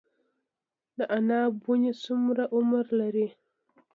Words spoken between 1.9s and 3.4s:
څومره عمر لري؟